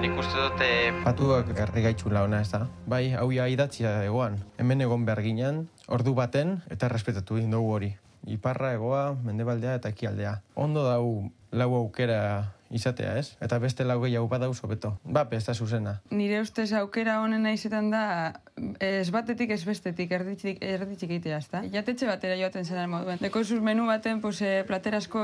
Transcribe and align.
Nik 0.00 0.16
uste 0.16 0.32
dute... 0.32 0.66
Patuak 1.04 1.50
garri 1.52 1.82
gaitxula 1.84 2.22
ona, 2.24 2.38
ez 2.40 2.48
da? 2.48 2.62
Bai, 2.88 3.10
hau 3.20 3.26
ja 3.34 3.44
idatzia 3.52 3.90
egoan. 4.06 4.38
Hemen 4.56 4.80
egon 4.80 5.02
behar 5.04 5.20
ginen, 5.20 5.58
ordu 5.92 6.14
baten, 6.16 6.54
eta 6.72 6.88
respetatu 6.88 7.36
egin 7.36 7.52
dugu 7.52 7.74
hori. 7.74 7.90
Iparra, 8.32 8.70
egoa, 8.78 9.02
mendebaldea 9.26 9.74
eta 9.76 9.92
ekialdea. 9.92 10.38
Ondo 10.56 10.86
dau 10.88 11.28
lau 11.52 11.68
aukera 11.82 12.22
izatea, 12.70 13.16
ez? 13.18 13.34
Eta 13.42 13.58
beste 13.58 13.84
lau 13.84 13.98
gehiago 14.02 14.28
badau 14.30 14.52
beto. 14.70 14.94
Ba, 15.04 15.26
ez 15.30 15.44
da 15.44 15.54
zuzena. 15.54 16.00
Nire 16.10 16.40
ustez 16.40 16.72
aukera 16.72 17.20
honen 17.20 17.46
izetan 17.50 17.90
da, 17.90 18.32
ez 18.78 19.10
batetik 19.10 19.50
ez 19.50 19.64
bestetik, 19.64 20.10
erditzik, 20.10 20.62
erditzik 20.62 21.10
egitea, 21.10 21.38
ez 21.38 21.48
da? 21.50 21.62
Jatetxe 21.72 22.06
batera 22.06 22.36
joaten 22.38 22.64
zenan 22.64 22.90
moduen. 22.90 23.18
Deko 23.20 23.42
zuz 23.44 23.60
menu 23.60 23.86
baten, 23.88 24.20
pues, 24.20 24.40
e, 24.42 24.62
platerasko 24.68 25.22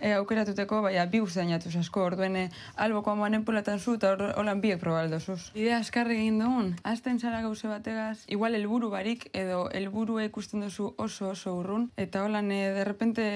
e, 0.00 0.12
aukeratuteko, 0.18 0.82
baina 0.82 1.06
bi 1.06 1.22
guztetan 1.22 1.52
jatuz 1.54 1.76
asko, 1.78 2.04
orduen 2.10 2.36
e, 2.36 2.48
alboko 2.76 3.14
amoan 3.14 3.38
enpolatan 3.38 3.78
zu, 3.78 3.94
eta 4.00 4.32
holan 4.40 4.60
biek 4.60 4.80
probaldo 4.82 5.20
zuz. 5.20 5.52
Idea 5.54 5.78
askarri 5.78 6.18
egin 6.18 6.40
dugun, 6.42 6.74
azten 6.82 7.20
zara 7.20 7.42
gauze 7.46 7.70
bategaz, 7.70 8.24
igual 8.26 8.58
helburu 8.58 8.90
barik, 8.90 9.28
edo 9.32 9.68
helburu 9.72 10.18
ikusten 10.24 10.66
duzu 10.66 10.92
oso 10.98 11.30
oso 11.30 11.54
urrun, 11.60 11.90
eta 11.96 12.24
holan, 12.26 12.50
e, 12.50 12.72
derrepente, 12.74 13.28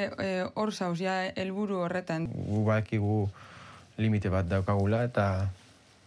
hor 0.55 0.75
e, 0.75 0.77
zauz, 0.77 0.99
ja, 0.99 1.21
helburu 1.37 1.83
horretan. 1.85 2.27
Gu 2.33 2.65
bakigu 2.67 3.27
limite 3.99 4.31
bat 4.33 4.49
daukagula 4.49 5.05
eta 5.09 5.49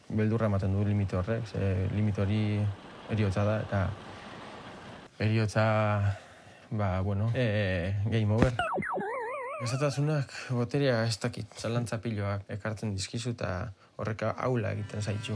beldurra 0.09 0.49
ematen 0.49 0.73
du 0.73 0.83
limite 0.85 1.17
horrek, 1.17 1.47
ze 1.47 1.87
limite 1.93 2.21
hori 2.21 2.41
eriotza 3.09 3.43
da 3.45 3.59
eta 3.61 3.81
eriotza, 5.19 5.65
ba, 6.71 7.01
bueno, 7.01 7.31
e, 7.35 7.93
game 8.05 8.33
over. 8.33 8.53
Ezatasunak 9.63 10.31
boteria 10.55 11.03
ez 11.03 11.17
dakit, 11.19 11.51
zalantza 11.59 11.99
piloak 11.99 12.47
ekartzen 12.55 12.93
dizkizu 12.95 13.35
eta 13.35 13.49
horreka 13.97 14.31
aula 14.37 14.71
egiten 14.77 15.03
zaitzu. 15.03 15.35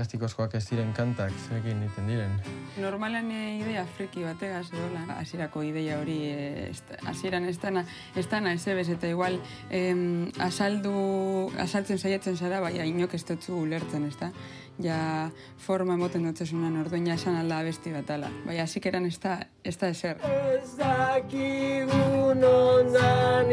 plastikozkoak 0.00 0.54
ez 0.56 0.64
diren 0.70 0.94
kantak, 0.96 1.34
zerekin 1.48 1.82
egiten 1.84 2.06
diren. 2.08 2.32
Normalan 2.80 3.28
e, 3.34 3.40
idea 3.58 3.84
friki 3.96 4.24
bategaz 4.24 4.70
edola, 4.72 5.02
hasierako 5.18 5.64
ideia 5.66 5.98
hori 6.00 6.16
e, 6.30 6.70
hasieran 7.10 7.44
ez 7.50 7.58
dana 7.60 7.84
ez 8.54 8.64
ebez, 8.72 8.88
eta 8.96 9.10
igual 9.10 9.36
em, 9.68 10.30
asaldu, 10.40 10.94
asaltzen 11.60 12.00
saiatzen 12.00 12.36
zara, 12.36 12.62
bai, 12.64 12.78
inok 12.88 13.14
ez 13.18 13.24
dutzu 13.28 13.60
ulertzen, 13.60 14.08
ez 14.08 14.16
da? 14.20 14.32
Ja 14.80 15.28
forma 15.60 15.98
emoten 15.98 16.24
dutzesunan 16.24 16.78
orduen 16.80 17.04
ja 17.04 17.18
esan 17.18 17.36
alda 17.36 17.60
besti 17.66 17.92
batala. 17.92 18.30
Bai, 18.46 18.56
hasik 18.62 18.86
eran 18.88 19.04
ez 19.04 19.18
da, 19.20 19.36
ez 19.60 19.76
da 19.76 19.92
eser. 19.92 20.22
Ez 20.24 20.78
dakigun 20.80 22.46
ondan 22.48 23.52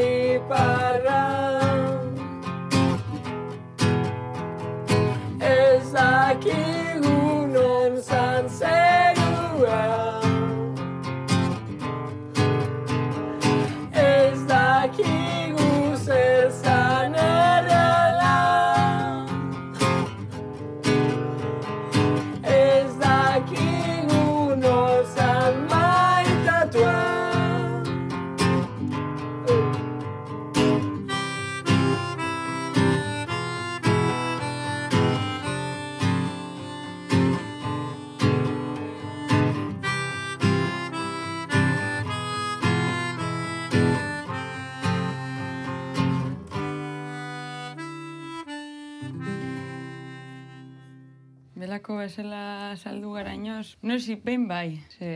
Belako 51.68 51.98
esela 52.00 52.78
saldu 52.80 53.10
gara 53.12 53.34
inoz. 53.36 53.76
No 53.84 53.98
esi, 54.00 54.16
behin 54.24 54.46
bai, 54.48 54.80
ze 54.96 55.10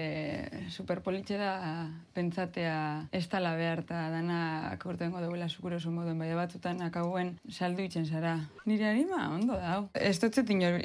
superpolitxe 0.67 1.37
da 1.39 1.51
pentsatea 2.11 3.07
ez 3.15 3.21
tala 3.31 3.53
behar 3.55 3.85
eta 3.85 4.01
dana 4.11 4.39
akortengo 4.73 5.21
duela 5.23 5.47
sukuro 5.47 5.79
moduen 5.95 6.19
bai 6.19 6.33
batutan 6.35 6.81
akaguen 6.83 7.37
saldu 7.47 7.85
itzen 7.87 8.03
zara. 8.05 8.33
Nire 8.65 8.89
harima, 8.89 9.29
ondo 9.31 9.55
da. 9.55 9.77
Ez 9.95 10.19
dutzet 10.19 10.51
inori, 10.51 10.83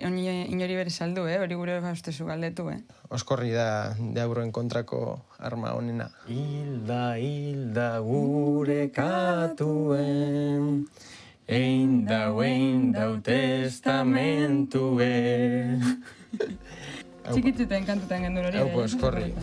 inori 0.54 0.76
bere 0.78 0.90
saldu, 0.90 1.26
eh? 1.26 1.40
hori 1.42 1.58
gure 1.58 1.80
uste 1.90 2.14
galdetu, 2.14 2.68
eh? 2.70 2.78
Oskorri 3.10 3.50
da 3.50 3.96
deabroen 3.98 4.52
kontrako 4.52 5.18
arma 5.40 5.74
honena. 5.74 6.12
Hilda, 6.28 7.16
hilda 7.18 7.88
gure 8.06 8.86
katuen, 8.94 10.86
Einda 11.48 12.32
o 12.32 12.40
einda 12.40 13.08
o 13.08 13.20
testamento 13.20 14.98
é 15.00 15.78
ten 17.66 17.84
canto 17.84 18.06
ten 18.06 18.26
endurorida. 18.26 18.66
Eu, 18.66 18.70
pois, 18.70 18.94
corri. 18.94 19.34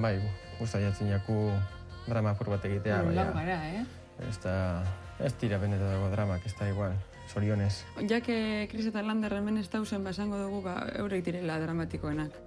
Bai, 0.00 0.16
guzta 0.56 0.80
jatzen 0.80 1.10
jaku 1.12 1.50
drama 2.08 2.32
apur 2.32 2.48
bat 2.54 2.64
egitea, 2.64 3.02
baina 3.04 3.26
gara, 3.34 3.58
eh? 3.68 3.82
ez 4.28 4.36
da, 4.40 4.54
ez 5.20 5.32
dira 5.40 5.58
benetan 5.60 5.92
dago 5.92 6.08
dramak, 6.14 6.46
ez 6.48 6.54
da 6.56 6.68
igual, 6.70 6.96
zorionez. 7.28 7.84
Ja 8.08 8.22
que 8.24 8.68
Chris 8.72 8.88
eta 8.88 9.02
Lander 9.04 9.36
hemen 9.36 9.60
ez 9.60 9.68
dauzen 9.68 10.04
basango 10.04 10.40
dugu, 10.40 10.62
ba, 10.64 10.80
eurek 11.02 11.24
direla 11.24 11.60
dramatikoenak. 11.60 12.40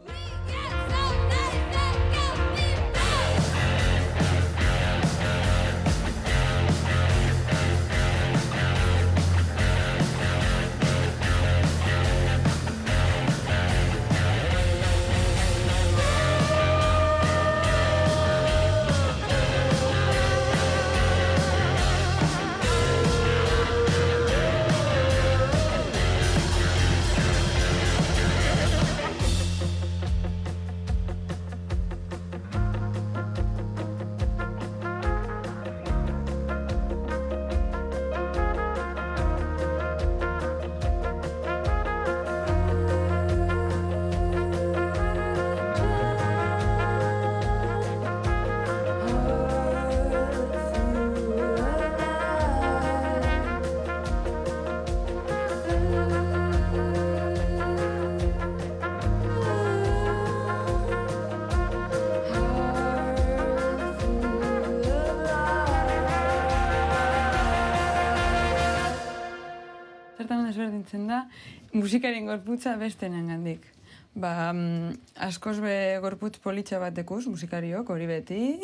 Desberdintzen 70.93 71.07
da, 71.09 71.25
musikaren 71.73 72.27
gorputza 72.27 72.75
bestenen 72.77 73.27
gandik. 73.27 73.65
Ba, 74.13 74.53
mm, 74.53 74.93
askoz 75.25 75.57
be 75.59 75.97
gorputz 76.01 76.37
politxa 76.37 76.77
bat 76.79 76.93
dekuz, 76.93 77.25
musikariok, 77.25 77.89
hori 77.89 78.05
beti. 78.05 78.59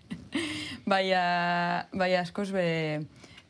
baina, 0.92 1.86
baina 1.94 2.20
askoz 2.20 2.50
be 2.52 2.66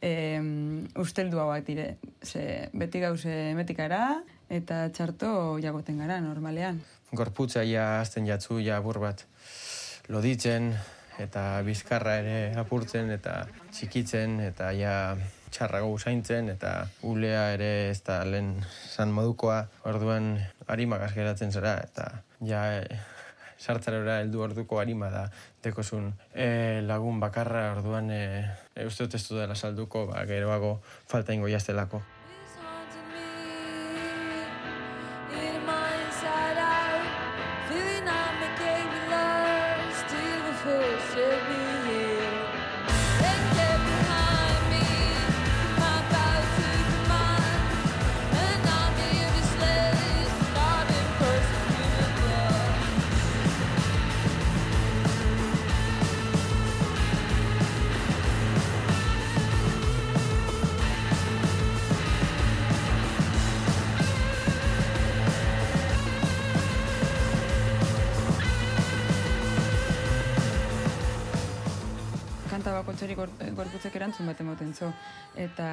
em, 0.07 0.87
usteldu 0.95 1.41
hauak 1.43 1.67
dire. 1.67 1.97
Ze, 2.23 2.71
beti 2.73 3.03
gauze 3.03 3.51
emetikara 3.51 4.23
eta 4.49 4.87
txarto 4.95 5.59
jagoten 5.59 5.99
gara, 5.99 6.21
normalean. 6.23 6.79
Gorputza 7.11 7.65
ja 7.67 8.01
azten 8.05 8.27
jatzu, 8.27 8.61
ja 8.63 8.79
apur 8.79 9.01
bat 9.03 9.27
loditzen, 10.09 10.77
eta 11.19 11.59
bizkarra 11.67 12.21
ere 12.23 12.39
apurtzen, 12.55 13.11
eta 13.11 13.49
txikitzen, 13.75 14.39
eta 14.47 14.71
ja 14.79 14.95
txarrago 15.51 15.91
usaintzen, 15.93 16.49
eta 16.53 16.73
ulea 17.07 17.51
ere 17.55 17.71
ez 17.91 18.01
da 18.07 18.23
lehen 18.25 18.53
san 18.89 19.13
modukoa, 19.15 19.63
orduan 19.91 20.37
harimakaz 20.67 21.13
geratzen 21.15 21.53
zara, 21.53 21.77
eta 21.85 22.23
ja 22.47 22.63
e, 22.79 23.01
sartzarora 23.61 24.21
heldu 24.23 24.41
orduko 24.47 24.81
harima 24.81 25.11
da 25.13 25.27
dekozun 25.65 26.13
e, 26.35 26.81
lagun 26.87 27.21
bakarra, 27.21 27.71
orduan 27.77 28.11
e, 28.15 28.23
e, 28.75 28.87
uste 28.87 29.05
dut 29.05 29.19
ez 29.19 29.27
dudala 29.29 29.59
salduko, 29.59 30.07
ba, 30.13 30.25
geroago 30.31 30.79
falta 31.11 31.37
ingo 31.37 31.51
jaztelako. 31.53 32.03
Bakoitzari 72.91 73.15
gor, 73.15 73.31
gorputzek 73.55 73.95
erantzun 73.95 74.27
bat 74.27 74.41
emoten 74.43 74.73
zo. 74.75 74.89
Eta 75.39 75.67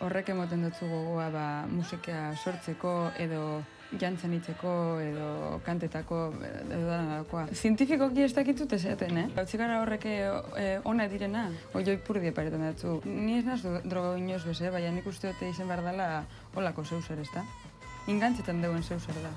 horrek 0.00 0.30
emoten 0.32 0.62
dutzu 0.64 0.88
gogoa 0.88 1.28
ba, 1.34 1.48
musika 1.68 2.30
sortzeko 2.36 3.10
edo 3.20 3.60
jantzen 4.00 4.34
itzeko 4.36 4.72
edo 5.00 5.60
kantetako 5.66 6.20
edo 6.40 6.86
danakoa. 6.86 7.46
Zientifikoki 7.52 8.24
ez 8.24 8.32
dakitut 8.36 8.72
esaten, 8.76 9.16
eh? 9.20 9.26
Gautxikara 9.36 9.80
horrek 9.82 10.06
e, 10.08 10.68
ona 10.88 11.08
direna, 11.12 11.48
oioi 11.74 11.98
purdie 12.04 12.32
paretan 12.36 12.64
datzu. 12.68 13.00
Ni 13.04 13.38
ez 13.40 13.44
nazu 13.48 13.78
droga 13.84 14.16
inoz 14.20 14.44
bez, 14.46 14.60
eh? 14.60 14.72
baina 14.72 14.92
nik 14.94 15.08
uste 15.08 15.32
dute 15.32 15.50
izen 15.52 15.68
behar 15.68 15.84
dela 15.84 16.08
holako 16.54 16.84
zeuser, 16.84 17.20
ez 17.24 17.32
da? 17.34 17.44
Ingantzetan 18.08 18.64
deuen 18.64 18.84
zeuser 18.84 19.24
da. 19.24 19.32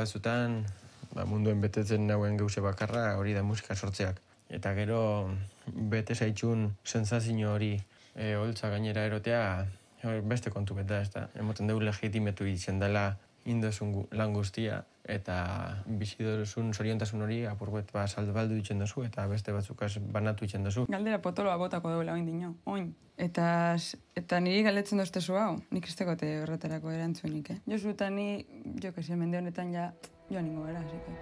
Batzutan, 0.00 0.64
ba, 1.14 1.26
munduen 1.28 1.60
betetzen 1.62 2.08
nauen 2.08 2.38
geuse 2.40 2.64
bakarra 2.64 3.14
hori 3.20 3.36
da 3.36 3.44
musika 3.46 3.76
sortzeak. 3.76 4.20
Eta 4.50 4.74
gero 4.74 5.00
bete 5.66 6.16
zaitxun 6.16 6.70
sensazio 6.82 7.54
hori 7.54 7.74
e, 8.14 8.34
holtza 8.34 8.70
gainera 8.72 9.04
erotea 9.06 9.44
beste 10.24 10.50
kontu 10.50 10.74
beta, 10.74 11.00
ez 11.04 11.10
da. 11.12 11.26
Emoten 11.38 11.68
dugu 11.68 11.84
legitimetu 11.84 12.46
itzen 12.48 12.80
dela 12.80 13.12
indozun 13.44 13.92
gu- 13.94 14.08
lan 14.12 14.32
guztia 14.34 14.84
eta 15.10 15.36
bizi 15.86 16.16
duzun 16.22 16.74
zoriontasun 16.74 17.22
hori 17.24 17.46
apurbet 17.48 17.92
ba, 17.92 18.06
saldu 18.06 18.32
baldu 18.36 18.54
ditzen 18.54 18.78
duzu 18.78 19.02
eta 19.06 19.26
beste 19.26 19.52
batzukaz 19.52 19.96
banatu 19.98 20.44
ditzen 20.44 20.64
duzu. 20.64 20.86
Galdera 20.90 21.18
potoloa 21.18 21.56
botako 21.58 21.90
duela 21.94 22.12
oin 22.12 22.26
dino, 22.26 22.54
oin. 22.66 22.94
Eta, 23.20 23.76
eta 24.16 24.40
niri 24.40 24.62
galdetzen 24.64 24.98
doztezu 25.02 25.36
hau, 25.36 25.56
nik 25.70 25.86
ez 25.88 25.96
tekote 25.96 26.42
horretarako 26.42 26.90
erantzunik, 26.94 27.50
eh? 27.50 27.58
Josu 27.68 27.88
eta 27.96 28.10
ni, 28.10 28.46
jo 28.82 28.92
se, 29.02 29.16
mende 29.16 29.38
honetan 29.38 29.72
ja, 29.74 29.92
joan 30.30 30.46
ingo 30.46 30.62
gara, 30.64 30.80
así 30.80 30.96
que. 31.04 31.12